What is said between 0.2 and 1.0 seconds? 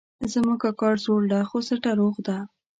زما کاکا